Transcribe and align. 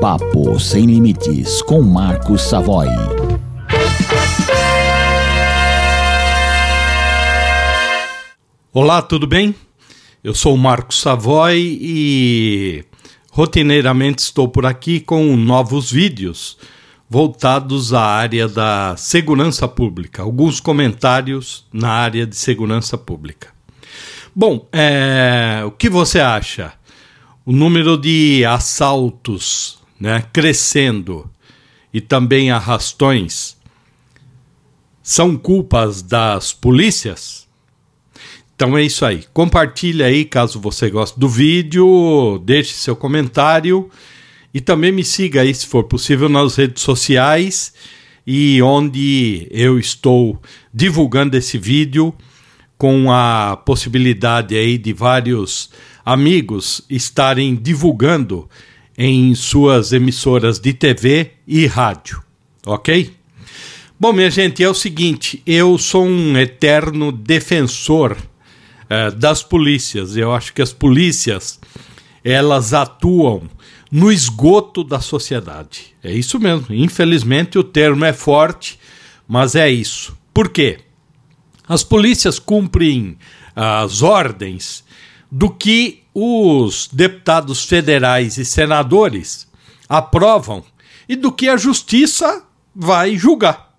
Papo 0.00 0.58
Sem 0.58 0.86
Limites 0.86 1.60
com 1.60 1.82
Marcos 1.82 2.40
Savoy. 2.40 2.86
Olá, 8.72 9.02
tudo 9.02 9.26
bem? 9.26 9.54
Eu 10.24 10.32
sou 10.32 10.56
Marcos 10.56 11.02
Savoy 11.02 11.78
e 11.82 12.84
rotineiramente 13.30 14.22
estou 14.22 14.48
por 14.48 14.64
aqui 14.64 15.00
com 15.00 15.36
novos 15.36 15.92
vídeos 15.92 16.56
voltados 17.06 17.92
à 17.92 18.02
área 18.02 18.48
da 18.48 18.96
segurança 18.96 19.68
pública, 19.68 20.22
alguns 20.22 20.60
comentários 20.60 21.66
na 21.70 21.90
área 21.90 22.26
de 22.26 22.36
segurança 22.36 22.96
pública. 22.96 23.48
Bom, 24.34 24.66
é, 24.72 25.62
o 25.66 25.70
que 25.70 25.90
você 25.90 26.20
acha? 26.20 26.72
O 27.44 27.52
número 27.52 27.98
de 27.98 28.46
assaltos 28.46 29.79
né, 30.00 30.24
crescendo 30.32 31.30
e 31.92 32.00
também 32.00 32.50
arrastões 32.50 33.56
são 35.02 35.36
culpas 35.36 36.02
das 36.02 36.52
polícias? 36.52 37.46
Então 38.54 38.76
é 38.76 38.82
isso 38.82 39.04
aí. 39.04 39.24
Compartilhe 39.32 40.02
aí 40.02 40.24
caso 40.24 40.60
você 40.60 40.90
goste 40.90 41.18
do 41.18 41.28
vídeo, 41.28 42.40
deixe 42.44 42.74
seu 42.74 42.96
comentário 42.96 43.90
e 44.52 44.60
também 44.60 44.90
me 44.90 45.04
siga 45.04 45.42
aí, 45.42 45.54
se 45.54 45.66
for 45.66 45.84
possível, 45.84 46.28
nas 46.28 46.56
redes 46.56 46.82
sociais 46.82 47.72
e 48.26 48.60
onde 48.62 49.46
eu 49.50 49.78
estou 49.78 50.40
divulgando 50.72 51.36
esse 51.36 51.56
vídeo 51.56 52.14
com 52.76 53.10
a 53.10 53.56
possibilidade 53.64 54.56
aí 54.56 54.76
de 54.78 54.92
vários 54.92 55.70
amigos 56.04 56.82
estarem 56.88 57.54
divulgando 57.54 58.48
em 58.96 59.34
suas 59.34 59.92
emissoras 59.92 60.58
de 60.58 60.72
TV 60.72 61.32
e 61.46 61.66
rádio, 61.66 62.22
ok? 62.66 63.14
Bom, 63.98 64.12
minha 64.12 64.30
gente, 64.30 64.64
é 64.64 64.68
o 64.68 64.74
seguinte: 64.74 65.42
eu 65.46 65.76
sou 65.76 66.04
um 66.04 66.36
eterno 66.38 67.12
defensor 67.12 68.16
eh, 68.88 69.10
das 69.10 69.42
polícias. 69.42 70.16
Eu 70.16 70.32
acho 70.32 70.52
que 70.52 70.62
as 70.62 70.72
polícias 70.72 71.60
elas 72.24 72.74
atuam 72.74 73.42
no 73.90 74.10
esgoto 74.10 74.82
da 74.82 75.00
sociedade. 75.00 75.94
É 76.02 76.12
isso 76.12 76.38
mesmo. 76.38 76.66
Infelizmente 76.70 77.58
o 77.58 77.64
termo 77.64 78.04
é 78.04 78.12
forte, 78.12 78.78
mas 79.28 79.54
é 79.54 79.70
isso. 79.70 80.16
Por 80.32 80.48
quê? 80.48 80.78
As 81.68 81.84
polícias 81.84 82.38
cumprem 82.38 83.16
as 83.54 84.02
ordens 84.02 84.84
do 85.30 85.50
que 85.50 86.02
os 86.14 86.88
deputados 86.92 87.64
federais 87.64 88.36
e 88.38 88.44
senadores 88.44 89.48
aprovam 89.88 90.64
e 91.08 91.16
do 91.16 91.32
que 91.32 91.48
a 91.48 91.56
justiça 91.56 92.44
vai 92.74 93.16
julgar. 93.16 93.70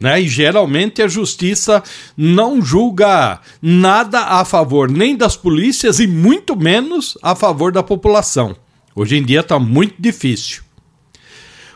Né? 0.00 0.22
E 0.22 0.28
geralmente 0.28 1.00
a 1.00 1.06
justiça 1.06 1.82
não 2.16 2.60
julga 2.60 3.40
nada 3.60 4.20
a 4.20 4.44
favor 4.44 4.90
nem 4.90 5.16
das 5.16 5.36
polícias 5.36 6.00
e 6.00 6.06
muito 6.06 6.56
menos 6.56 7.16
a 7.22 7.34
favor 7.34 7.70
da 7.70 7.82
população. 7.82 8.56
Hoje 8.94 9.16
em 9.16 9.22
dia 9.22 9.40
está 9.40 9.58
muito 9.58 9.94
difícil. 9.98 10.62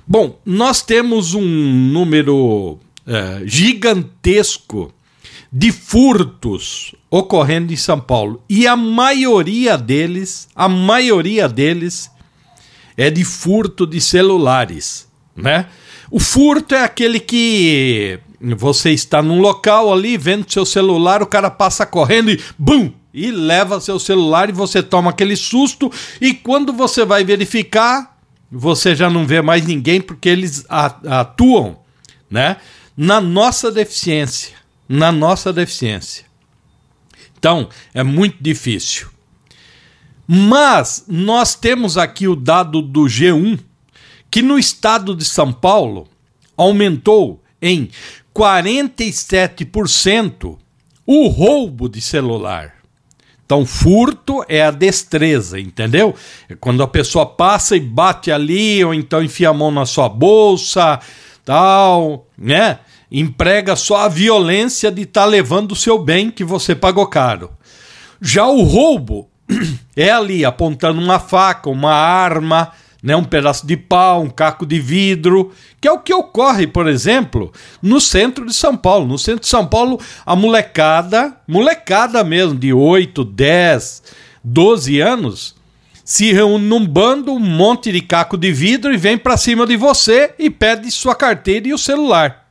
Bom, 0.06 0.38
nós 0.44 0.83
temos 0.83 1.34
um 1.34 1.42
número 1.42 2.78
é, 3.06 3.42
gigantesco 3.44 4.92
de 5.59 5.73
furtos 5.73 6.95
ocorrendo 7.11 7.73
em 7.73 7.77
São 7.77 7.99
Paulo. 7.99 8.43
E 8.47 8.67
a 8.67 8.77
maioria 8.77 9.79
deles, 9.79 10.49
a 10.55 10.69
maioria 10.69 11.49
deles 11.49 12.11
é 12.95 13.09
de 13.09 13.25
furto 13.25 13.87
de 13.87 13.99
celulares, 13.99 15.09
né? 15.34 15.65
O 16.11 16.21
furto 16.21 16.75
é 16.75 16.84
aquele 16.84 17.19
que 17.19 18.19
você 18.39 18.91
está 18.91 19.22
num 19.22 19.41
local 19.41 19.91
ali 19.91 20.19
vendo 20.19 20.53
seu 20.53 20.66
celular, 20.66 21.22
o 21.22 21.27
cara 21.27 21.50
passa 21.50 21.87
correndo 21.87 22.31
e 22.31 22.41
bum, 22.59 22.93
e 23.15 23.31
leva 23.31 23.81
seu 23.81 23.99
celular 23.99 24.50
e 24.50 24.53
você 24.53 24.83
toma 24.83 25.09
aquele 25.09 25.37
susto. 25.37 25.91
E 26.21 26.34
quando 26.34 26.71
você 26.71 27.03
vai 27.03 27.25
verificar, 27.25 28.15
você 28.53 28.95
já 28.95 29.09
não 29.09 29.27
vê 29.27 29.41
mais 29.41 29.66
ninguém 29.66 30.03
porque 30.03 30.28
eles 30.28 30.66
atuam, 30.69 31.78
né, 32.31 32.59
na 32.95 33.22
nossa 33.22 33.72
deficiência, 33.72 34.66
na 34.88 35.10
nossa 35.10 35.52
deficiência. 35.52 36.24
Então, 37.38 37.69
é 37.92 38.02
muito 38.02 38.36
difícil. 38.41 39.08
Mas 40.26 41.04
nós 41.06 41.54
temos 41.54 41.97
aqui 41.97 42.26
o 42.26 42.34
dado 42.34 42.82
do 42.82 43.02
G1 43.02 43.60
que 44.30 44.42
no 44.42 44.58
estado 44.58 45.14
de 45.14 45.24
São 45.24 45.52
Paulo 45.52 46.08
aumentou 46.56 47.41
em 47.62 47.88
47% 48.34 50.58
o 51.06 51.28
roubo 51.28 51.88
de 51.88 52.00
celular. 52.00 52.74
Então, 53.44 53.64
furto 53.64 54.44
é 54.48 54.62
a 54.62 54.72
destreza, 54.72 55.60
entendeu? 55.60 56.16
É 56.48 56.56
quando 56.56 56.82
a 56.82 56.88
pessoa 56.88 57.24
passa 57.24 57.76
e 57.76 57.80
bate 57.80 58.32
ali, 58.32 58.84
ou 58.84 58.92
então 58.92 59.22
enfia 59.22 59.50
a 59.50 59.54
mão 59.54 59.70
na 59.70 59.86
sua 59.86 60.08
bolsa, 60.08 60.98
tal, 61.44 62.26
né? 62.36 62.80
Emprega 63.11 63.77
só 63.77 63.99
a 63.99 64.09
violência 64.09 64.91
de 64.91 65.03
estar 65.03 65.22
tá 65.22 65.27
levando 65.27 65.72
o 65.72 65.77
seu 65.77 65.99
bem 65.99 66.31
que 66.31 66.44
você 66.44 66.75
pagou 66.75 67.06
caro. 67.06 67.50
Já 68.21 68.47
o 68.47 68.62
roubo 68.62 69.28
é 69.97 70.11
ali 70.11 70.44
apontando 70.44 71.00
uma 71.00 71.19
faca, 71.19 71.71
uma 71.71 71.93
arma, 71.93 72.72
né, 73.03 73.15
um 73.15 73.22
pedaço 73.22 73.66
de 73.66 73.77
pau, 73.77 74.22
um 74.22 74.31
caco 74.31 74.66
de 74.66 74.81
vidro, 74.81 75.53
que 75.81 75.87
é 75.87 75.93
o 75.93 76.00
que 76.00 76.12
ocorre, 76.12 76.66
por 76.66 76.89
exemplo, 76.89 77.53
no 77.81 78.00
centro 78.00 78.45
de 78.45 78.53
São 78.53 78.77
Paulo. 78.77 79.06
No 79.06 79.19
centro 79.19 79.43
de 79.43 79.49
São 79.49 79.66
Paulo, 79.66 80.00
a 80.25 80.34
molecada, 80.34 81.37
molecada 81.47 82.25
mesmo, 82.25 82.59
de 82.59 82.72
8, 82.72 83.25
10, 83.25 84.03
12 84.43 85.00
anos, 85.00 85.55
se 86.05 86.33
reúne 86.33 86.66
num 86.66 86.84
bando, 86.87 87.33
um 87.33 87.39
monte 87.39 87.93
de 87.93 88.00
caco 88.00 88.37
de 88.37 88.50
vidro 88.50 88.93
e 88.93 88.97
vem 88.97 89.16
para 89.16 89.37
cima 89.37 89.66
de 89.66 89.77
você 89.77 90.34
e 90.39 90.50
pede 90.50 90.91
sua 90.91 91.15
carteira 91.15 91.69
e 91.69 91.75
o 91.75 91.78
celular. 91.78 92.46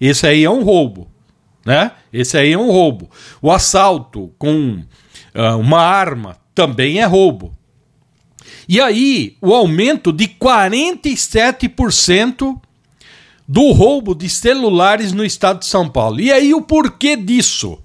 Esse 0.00 0.26
aí 0.26 0.44
é 0.44 0.50
um 0.50 0.62
roubo, 0.62 1.08
né? 1.64 1.92
Esse 2.12 2.38
aí 2.38 2.52
é 2.52 2.58
um 2.58 2.70
roubo. 2.70 3.10
O 3.42 3.50
assalto 3.50 4.32
com 4.38 4.84
uh, 5.34 5.58
uma 5.58 5.80
arma 5.80 6.36
também 6.54 7.00
é 7.00 7.04
roubo. 7.04 7.52
E 8.68 8.80
aí, 8.80 9.36
o 9.40 9.52
aumento 9.54 10.12
de 10.12 10.28
47% 10.28 12.60
do 13.46 13.70
roubo 13.72 14.14
de 14.14 14.28
celulares 14.28 15.12
no 15.12 15.24
estado 15.24 15.60
de 15.60 15.66
São 15.66 15.88
Paulo. 15.88 16.20
E 16.20 16.30
aí, 16.30 16.52
o 16.52 16.60
porquê 16.60 17.16
disso? 17.16 17.78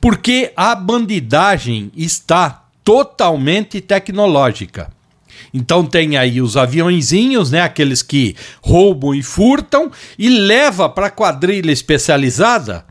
Porque 0.00 0.52
a 0.56 0.74
bandidagem 0.74 1.92
está 1.96 2.64
totalmente 2.82 3.80
tecnológica. 3.80 4.90
Então 5.52 5.84
tem 5.84 6.16
aí 6.16 6.40
os 6.40 6.56
aviãozinhos, 6.56 7.50
né, 7.50 7.60
aqueles 7.60 8.02
que 8.02 8.36
roubam 8.60 9.14
e 9.14 9.22
furtam 9.22 9.90
e 10.18 10.28
leva 10.28 10.88
para 10.88 11.10
quadrilha 11.10 11.72
especializada 11.72 12.84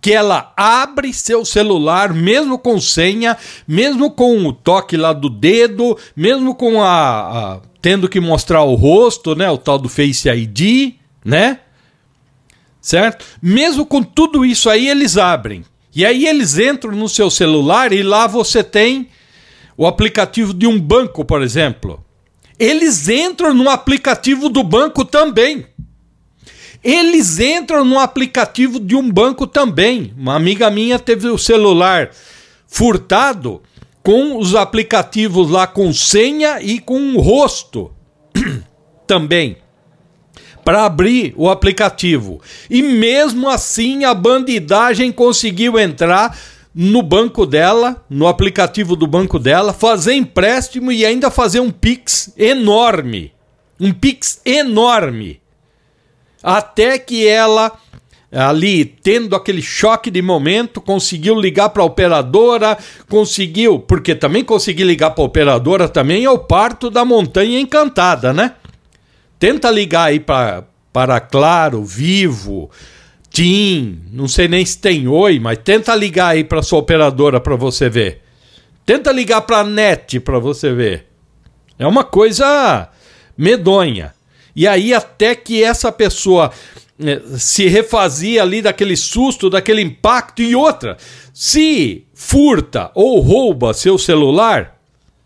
que 0.00 0.12
ela 0.12 0.52
abre 0.56 1.12
seu 1.12 1.44
celular, 1.44 2.14
mesmo 2.14 2.58
com 2.58 2.80
senha, 2.80 3.36
mesmo 3.66 4.08
com 4.10 4.46
o 4.46 4.52
toque 4.52 4.96
lá 4.96 5.12
do 5.12 5.28
dedo, 5.28 5.98
mesmo 6.14 6.54
com 6.54 6.80
a, 6.80 7.56
a 7.56 7.60
tendo 7.82 8.08
que 8.08 8.20
mostrar 8.20 8.62
o 8.62 8.74
rosto, 8.74 9.34
né, 9.34 9.50
o 9.50 9.58
tal 9.58 9.78
do 9.78 9.88
Face 9.88 10.28
ID, 10.28 10.94
né? 11.24 11.58
Certo? 12.80 13.24
Mesmo 13.42 13.84
com 13.84 14.00
tudo 14.00 14.44
isso 14.44 14.70
aí, 14.70 14.88
eles 14.88 15.16
abrem. 15.16 15.64
E 15.92 16.04
aí 16.06 16.26
eles 16.26 16.56
entram 16.56 16.92
no 16.92 17.08
seu 17.08 17.28
celular 17.30 17.92
e 17.92 18.02
lá 18.02 18.26
você 18.26 18.62
tem 18.62 19.08
o 19.76 19.86
aplicativo 19.86 20.54
de 20.54 20.66
um 20.66 20.80
banco, 20.80 21.24
por 21.24 21.42
exemplo. 21.42 22.04
Eles 22.58 23.08
entram 23.08 23.52
no 23.52 23.68
aplicativo 23.68 24.48
do 24.48 24.62
banco 24.62 25.04
também 25.04 25.66
eles 26.86 27.40
entram 27.40 27.84
no 27.84 27.98
aplicativo 27.98 28.78
de 28.78 28.94
um 28.94 29.10
banco 29.10 29.44
também. 29.44 30.14
Uma 30.16 30.36
amiga 30.36 30.70
minha 30.70 31.00
teve 31.00 31.26
o 31.26 31.36
celular 31.36 32.10
furtado 32.64 33.60
com 34.04 34.38
os 34.38 34.54
aplicativos 34.54 35.50
lá 35.50 35.66
com 35.66 35.92
senha 35.92 36.62
e 36.62 36.78
com 36.78 37.18
rosto 37.18 37.90
também 39.04 39.56
para 40.64 40.84
abrir 40.84 41.34
o 41.36 41.50
aplicativo. 41.50 42.40
E 42.70 42.82
mesmo 42.82 43.48
assim 43.48 44.04
a 44.04 44.14
bandidagem 44.14 45.10
conseguiu 45.10 45.76
entrar 45.80 46.38
no 46.78 47.02
banco 47.02 47.46
dela, 47.46 48.04
no 48.10 48.28
aplicativo 48.28 48.94
do 48.94 49.06
banco 49.06 49.38
dela, 49.38 49.72
fazer 49.72 50.12
empréstimo 50.12 50.92
e 50.92 51.06
ainda 51.06 51.30
fazer 51.30 51.60
um 51.60 51.70
Pix 51.70 52.34
enorme. 52.36 53.32
Um 53.80 53.94
Pix 53.94 54.42
enorme 54.44 55.40
até 56.46 56.96
que 56.96 57.26
ela 57.26 57.72
ali 58.30 58.84
tendo 58.84 59.34
aquele 59.34 59.62
choque 59.62 60.10
de 60.10 60.20
momento, 60.20 60.80
conseguiu 60.80 61.34
ligar 61.40 61.70
para 61.70 61.82
a 61.82 61.86
operadora, 61.86 62.76
conseguiu, 63.08 63.78
porque 63.78 64.14
também 64.14 64.44
conseguir 64.44 64.84
ligar 64.84 65.10
para 65.10 65.24
a 65.24 65.26
operadora 65.26 65.88
também 65.88 66.24
é 66.24 66.30
o 66.30 66.38
parto 66.38 66.90
da 66.90 67.04
montanha 67.04 67.58
encantada, 67.58 68.32
né? 68.32 68.52
Tenta 69.38 69.70
ligar 69.70 70.08
aí 70.08 70.20
para 70.20 70.64
para 70.92 71.20
Claro, 71.20 71.84
Vivo, 71.84 72.70
TIM, 73.36 74.00
não 74.10 74.26
sei 74.26 74.48
nem 74.48 74.64
se 74.64 74.78
tem 74.78 75.06
Oi, 75.06 75.38
mas 75.38 75.58
tenta 75.62 75.94
ligar 75.94 76.28
aí 76.28 76.42
para 76.42 76.62
sua 76.62 76.78
operadora 76.78 77.38
para 77.38 77.54
você 77.54 77.86
ver. 77.86 78.22
Tenta 78.86 79.12
ligar 79.12 79.42
para 79.42 79.58
a 79.58 79.64
NET 79.64 80.20
para 80.20 80.38
você 80.38 80.72
ver. 80.72 81.04
É 81.78 81.86
uma 81.86 82.02
coisa 82.02 82.88
medonha. 83.36 84.14
E 84.54 84.66
aí 84.66 84.94
até 84.94 85.34
que 85.34 85.62
essa 85.62 85.92
pessoa 85.92 86.50
eh, 86.98 87.20
se 87.36 87.66
refazia 87.66 88.40
ali 88.40 88.62
daquele 88.62 88.96
susto, 88.96 89.50
daquele 89.50 89.82
impacto 89.82 90.40
e 90.40 90.56
outra, 90.56 90.96
se 91.34 92.06
furta 92.14 92.90
ou 92.94 93.20
rouba 93.20 93.74
seu 93.74 93.98
celular, 93.98 94.80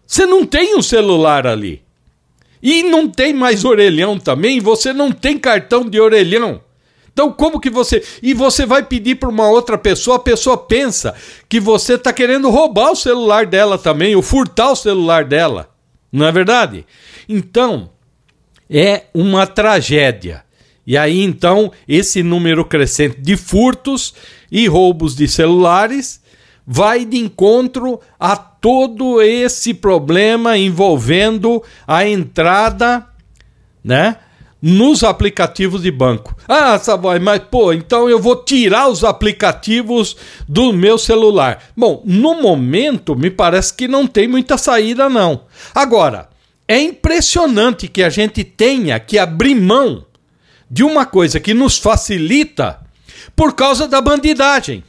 você 0.04 0.26
não 0.26 0.44
tem 0.44 0.76
um 0.76 0.82
celular 0.82 1.46
ali. 1.46 1.80
E 2.60 2.82
não 2.82 3.08
tem 3.08 3.32
mais 3.32 3.64
orelhão 3.64 4.18
também, 4.18 4.58
você 4.58 4.92
não 4.92 5.12
tem 5.12 5.38
cartão 5.38 5.88
de 5.88 6.00
orelhão. 6.00 6.60
Então, 7.20 7.32
como 7.32 7.60
que 7.60 7.68
você. 7.68 8.02
E 8.22 8.32
você 8.32 8.64
vai 8.64 8.82
pedir 8.82 9.16
para 9.16 9.28
uma 9.28 9.46
outra 9.46 9.76
pessoa, 9.76 10.16
a 10.16 10.20
pessoa 10.20 10.56
pensa 10.56 11.14
que 11.50 11.60
você 11.60 11.94
está 11.94 12.14
querendo 12.14 12.48
roubar 12.48 12.92
o 12.92 12.96
celular 12.96 13.44
dela 13.44 13.76
também, 13.76 14.16
ou 14.16 14.22
furtar 14.22 14.70
o 14.70 14.76
celular 14.76 15.26
dela. 15.26 15.68
Não 16.10 16.26
é 16.26 16.32
verdade? 16.32 16.86
Então, 17.28 17.90
é 18.70 19.04
uma 19.12 19.46
tragédia. 19.46 20.42
E 20.86 20.96
aí, 20.96 21.22
então, 21.22 21.70
esse 21.86 22.22
número 22.22 22.64
crescente 22.64 23.20
de 23.20 23.36
furtos 23.36 24.14
e 24.50 24.66
roubos 24.66 25.14
de 25.14 25.28
celulares 25.28 26.22
vai 26.66 27.04
de 27.04 27.18
encontro 27.18 28.00
a 28.18 28.34
todo 28.34 29.20
esse 29.20 29.74
problema 29.74 30.56
envolvendo 30.56 31.62
a 31.86 32.08
entrada, 32.08 33.06
né? 33.84 34.16
Nos 34.62 35.02
aplicativos 35.02 35.82
de 35.82 35.90
banco. 35.90 36.36
Ah, 36.46 36.78
Savoy, 36.78 37.18
mas 37.18 37.42
pô, 37.50 37.72
então 37.72 38.10
eu 38.10 38.18
vou 38.18 38.36
tirar 38.36 38.88
os 38.88 39.02
aplicativos 39.04 40.16
do 40.46 40.72
meu 40.72 40.98
celular. 40.98 41.62
Bom, 41.74 42.02
no 42.04 42.42
momento 42.42 43.16
me 43.16 43.30
parece 43.30 43.72
que 43.72 43.88
não 43.88 44.06
tem 44.06 44.28
muita 44.28 44.58
saída, 44.58 45.08
não. 45.08 45.44
Agora, 45.74 46.28
é 46.68 46.78
impressionante 46.78 47.88
que 47.88 48.02
a 48.02 48.10
gente 48.10 48.44
tenha 48.44 49.00
que 49.00 49.18
abrir 49.18 49.54
mão 49.54 50.04
de 50.70 50.84
uma 50.84 51.04
coisa 51.04 51.40
que 51.40 51.52
nos 51.52 51.78
facilita 51.78 52.80
por 53.34 53.54
causa 53.54 53.88
da 53.88 54.00
bandidagem. 54.00 54.84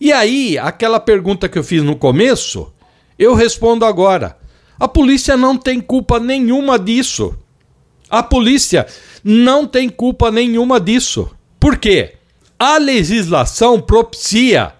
E 0.00 0.12
aí, 0.12 0.58
aquela 0.58 1.00
pergunta 1.00 1.48
que 1.48 1.58
eu 1.58 1.64
fiz 1.64 1.82
no 1.82 1.96
começo, 1.96 2.72
eu 3.18 3.34
respondo 3.34 3.84
agora. 3.84 4.36
A 4.78 4.86
polícia 4.86 5.36
não 5.36 5.56
tem 5.56 5.80
culpa 5.80 6.20
nenhuma 6.20 6.78
disso. 6.78 7.36
A 8.08 8.22
polícia 8.22 8.86
não 9.22 9.66
tem 9.66 9.88
culpa 9.88 10.30
nenhuma 10.30 10.80
disso. 10.80 11.30
Por 11.58 11.76
quê? 11.76 12.14
A 12.58 12.78
legislação 12.78 13.80
propicia 13.80 14.74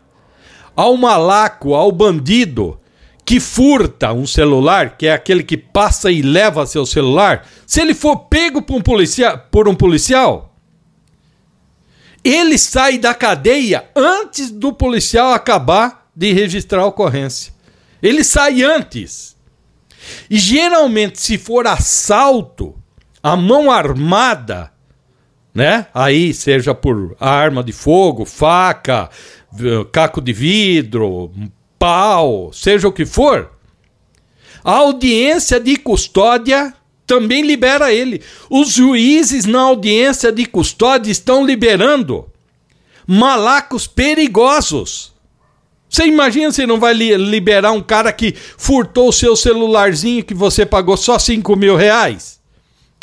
ao 0.77 0.97
malaco, 0.97 1.75
ao 1.75 1.91
bandido 1.91 2.79
que 3.25 3.41
furta 3.41 4.13
um 4.13 4.27
celular, 4.27 4.99
que 4.99 5.07
é 5.07 5.13
aquele 5.13 5.43
que 5.43 5.57
passa 5.57 6.11
e 6.11 6.21
leva 6.21 6.67
seu 6.67 6.85
celular, 6.85 7.47
se 7.67 7.81
ele 7.81 7.95
for 7.95 8.17
pego 8.27 8.61
por 8.61 8.77
um, 8.77 8.83
policia 8.83 9.39
por 9.39 9.67
um 9.67 9.75
policial, 9.75 10.55
ele 12.23 12.59
sai 12.59 12.99
da 12.99 13.15
cadeia 13.15 13.89
antes 13.97 14.51
do 14.51 14.73
policial 14.73 15.33
acabar 15.33 16.11
de 16.15 16.33
registrar 16.33 16.83
a 16.83 16.87
ocorrência. 16.87 17.53
Ele 18.03 18.23
sai 18.23 18.63
antes. 18.63 19.37
E 20.29 20.39
geralmente, 20.39 21.21
se 21.21 21.39
for 21.39 21.67
assalto, 21.67 22.75
a 23.25 23.37
mão 23.37 23.71
armada, 23.71 24.71
né? 25.55 25.87
Aí, 25.95 26.35
seja 26.35 26.75
por 26.75 27.17
arma 27.19 27.65
de 27.65 27.73
fogo, 27.73 28.27
faca, 28.27 29.09
caco 29.91 30.21
de 30.21 30.31
vidro, 30.31 31.33
pau, 31.79 32.53
seja 32.53 32.87
o 32.87 32.93
que 32.93 33.07
for, 33.07 33.51
a 34.63 34.73
audiência 34.73 35.59
de 35.59 35.79
custódia 35.79 36.75
também 37.07 37.43
libera 37.43 37.91
ele. 37.91 38.21
Os 38.51 38.73
juízes 38.73 39.47
na 39.47 39.63
audiência 39.63 40.31
de 40.31 40.45
custódia 40.45 41.11
estão 41.11 41.47
liberando 41.47 42.27
malacos 43.07 43.87
perigosos. 43.87 45.15
Você 45.89 46.05
imagina 46.05 46.53
se 46.53 46.67
não 46.67 46.79
vai 46.79 46.93
liberar 46.93 47.73
um 47.73 47.83
cara 47.83 48.13
que 48.13 48.35
furtou 48.35 49.09
o 49.09 49.13
seu 49.13 49.35
celularzinho 49.35 50.25
que 50.25 50.35
você 50.35 50.67
pagou 50.67 50.97
só 50.99 51.19
5 51.19 51.57
mil 51.57 51.75
reais? 51.75 52.34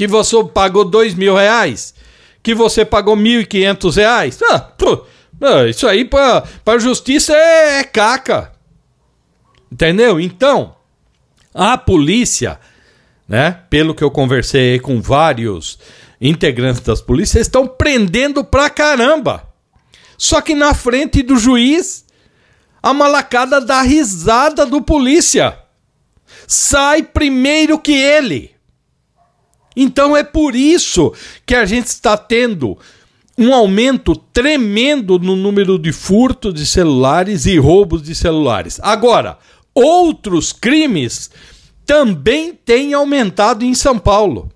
Que 0.02 0.08
você 0.08 0.44
pagou 0.44 0.84
2 0.84 1.14
mil 1.14 1.36
reais? 1.36 1.94
Que 2.42 2.56
você 2.56 2.84
pagou 2.84 3.16
1.500 3.16 3.96
reais? 3.96 4.40
Ah, 4.50 4.60
pô, 4.60 5.06
ah, 5.40 5.68
isso 5.68 5.88
aí 5.88 6.04
para 6.04 6.44
a 6.66 6.80
justiça 6.80 7.36
é, 7.36 7.80
é 7.80 7.84
caca. 7.84 8.52
Entendeu? 9.72 10.20
Então, 10.20 10.76
a 11.54 11.78
polícia 11.78 12.60
né? 13.32 13.60
Pelo 13.70 13.96
que 13.96 14.04
eu 14.04 14.12
conversei 14.12 14.78
com 14.78 15.00
vários 15.00 15.80
integrantes 16.20 16.82
das 16.82 17.00
polícias, 17.00 17.48
estão 17.48 17.66
prendendo 17.66 18.44
pra 18.44 18.70
caramba. 18.70 19.48
Só 20.18 20.42
que 20.42 20.54
na 20.56 20.74
frente 20.74 21.22
do 21.22 21.38
juiz, 21.38 22.06
a 22.84 22.94
malacada 22.94 23.62
dá 23.62 23.84
risada 23.84 24.66
do 24.66 24.82
polícia. 24.82 25.58
Sai 26.46 27.04
primeiro 27.04 27.80
que 27.80 27.94
ele. 27.94 28.52
Então 29.76 30.16
é 30.16 30.24
por 30.24 30.56
isso 30.56 31.14
que 31.46 31.56
a 31.56 31.66
gente 31.66 31.88
está 31.88 32.18
tendo 32.18 32.78
um 33.38 33.54
aumento 33.54 34.16
tremendo 34.16 35.18
no 35.18 35.36
número 35.36 35.80
de 35.80 35.92
furtos 35.92 36.54
de 36.54 36.66
celulares 36.66 37.46
e 37.46 37.58
roubos 37.58 38.04
de 38.04 38.14
celulares. 38.14 38.80
Agora, 38.84 39.38
outros 39.74 40.52
crimes 40.52 41.32
também 41.86 42.54
tem 42.54 42.94
aumentado 42.94 43.64
em 43.64 43.74
São 43.74 43.98
Paulo. 43.98 44.50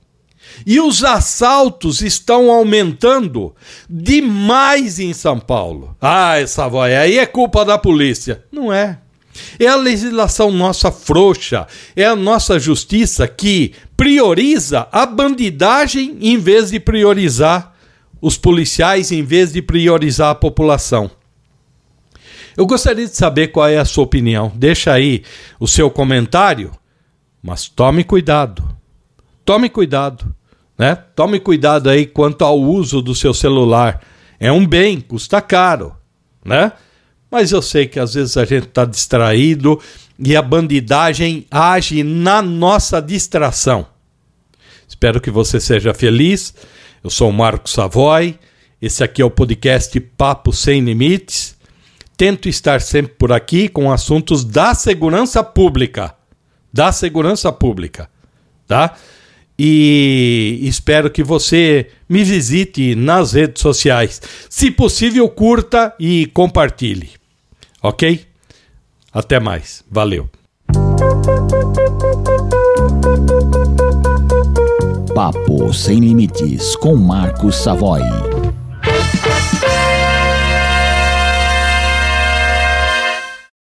E 0.66 0.80
os 0.80 1.04
assaltos 1.04 2.02
estão 2.02 2.52
aumentando 2.52 3.54
demais 3.90 5.00
em 5.00 5.14
São 5.14 5.40
Paulo. 5.40 5.96
Ah, 6.00 6.40
essa 6.40 6.68
voz 6.68 6.94
aí 6.94 7.18
é 7.18 7.26
culpa 7.26 7.66
da 7.66 7.78
polícia. 7.78 8.44
Não 8.52 8.72
é. 8.72 9.00
É 9.60 9.68
a 9.68 9.76
legislação 9.76 10.52
nossa 10.52 10.92
frouxa, 10.92 11.68
é 11.96 12.06
a 12.06 12.16
nossa 12.16 12.60
justiça 12.60 13.28
que 13.28 13.74
prioriza 13.96 14.88
a 14.92 15.06
bandidagem 15.06 16.18
em 16.22 16.38
vez 16.38 16.72
de 16.72 16.80
priorizar 16.80 17.74
os 18.22 18.38
policiais, 18.38 19.12
em 19.12 19.24
vez 19.24 19.54
de 19.54 19.62
priorizar 19.62 20.30
a 20.30 20.36
população. 20.36 21.12
Eu 22.58 22.66
gostaria 22.66 23.06
de 23.06 23.16
saber 23.16 23.50
qual 23.50 23.68
é 23.68 23.78
a 23.78 23.86
sua 23.86 24.06
opinião. 24.06 24.52
Deixa 24.56 24.94
aí 24.94 25.24
o 25.60 25.68
seu 25.68 25.90
comentário 25.90 26.72
mas 27.46 27.70
tome 27.70 28.04
cuidado. 28.04 28.68
Tome 29.46 29.70
cuidado, 29.70 30.36
né? 30.76 30.96
Tome 30.96 31.40
cuidado 31.40 31.92
aí 31.92 32.08
quanto 32.08 32.44
ao 32.44 32.60
uso 32.60 33.04
do 33.04 33.14
seu 33.14 33.36
celular. 33.36 34.02
É 34.40 34.52
um 34.52 34.66
bem, 34.66 35.00
custa 35.00 35.40
caro, 35.40 35.96
né? 36.44 36.72
Mas 37.30 37.52
eu 37.52 37.62
sei 37.62 37.88
que 37.88 38.00
às 38.00 38.14
vezes 38.14 38.38
a 38.38 38.46
gente 38.46 38.68
está 38.68 38.86
distraído 38.86 39.80
e 40.18 40.36
a 40.36 40.42
bandidagem 40.42 41.46
age 41.50 42.04
na 42.04 42.42
nossa 42.42 43.02
distração. 43.02 43.86
Espero 44.88 45.20
que 45.20 45.32
você 45.32 45.60
seja 45.60 45.94
feliz. 45.94 46.54
Eu 47.04 47.10
sou 47.10 47.30
o 47.30 47.34
Marco 47.34 47.70
Savoy. 47.70 48.38
Esse 48.82 49.04
aqui 49.04 49.22
é 49.22 49.26
o 49.26 49.32
podcast 49.32 50.00
Papo 50.00 50.54
Sem 50.54 50.82
Limites. 50.82 51.56
Tento 52.16 52.48
estar 52.48 52.80
sempre 52.82 53.14
por 53.18 53.32
aqui 53.32 53.68
com 53.68 53.92
assuntos 53.92 54.46
da 54.46 54.74
segurança 54.74 55.44
pública 55.44 56.16
da 56.76 56.92
segurança 56.92 57.54
pública, 57.54 58.10
tá? 58.68 58.98
E 59.58 60.60
espero 60.64 61.10
que 61.10 61.24
você 61.24 61.88
me 62.10 62.24
visite 62.24 62.94
nas 62.96 63.34
redes 63.34 63.62
sociais. 63.62 64.22
Se 64.50 64.70
possível, 64.70 65.28
curta 65.30 65.94
e 66.00 66.28
compartilhe. 66.28 67.12
Ok? 67.82 68.26
Até 69.14 69.40
mais. 69.40 69.84
Valeu. 69.90 70.30
Papo 75.14 75.74
Sem 75.74 76.00
Limites 76.00 76.76
com 76.76 76.96
Marcos 76.96 77.56
Savoy. 77.56 78.02